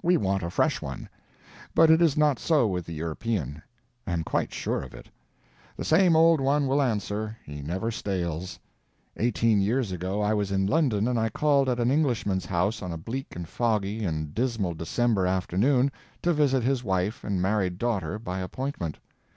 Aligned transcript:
We 0.00 0.16
want 0.16 0.44
a 0.44 0.50
fresh 0.50 0.80
one. 0.80 1.08
But 1.74 1.90
it 1.90 2.00
is 2.00 2.16
not 2.16 2.38
so 2.38 2.68
with 2.68 2.86
the 2.86 2.94
European. 2.94 3.62
I 4.06 4.12
am 4.12 4.22
quite 4.22 4.52
sure 4.54 4.80
of 4.80 4.94
it. 4.94 5.08
The 5.76 5.84
same 5.84 6.14
old 6.14 6.40
one 6.40 6.68
will 6.68 6.80
answer; 6.80 7.36
he 7.44 7.62
never 7.62 7.90
stales. 7.90 8.60
Eighteen 9.16 9.60
years 9.60 9.90
ago 9.90 10.22
I 10.22 10.34
was 10.34 10.52
in 10.52 10.68
London 10.68 11.08
and 11.08 11.18
I 11.18 11.30
called 11.30 11.68
at 11.68 11.80
an 11.80 11.90
Englishman's 11.90 12.46
house 12.46 12.80
on 12.80 12.92
a 12.92 12.96
bleak 12.96 13.34
and 13.34 13.48
foggy 13.48 14.04
and 14.04 14.32
dismal 14.32 14.74
December 14.74 15.26
afternoon 15.26 15.90
to 16.22 16.32
visit 16.32 16.62
his 16.62 16.84
wife 16.84 17.24
and 17.24 17.42
married 17.42 17.76
daughter 17.78 18.20
by 18.20 18.38
appointment. 18.38 18.98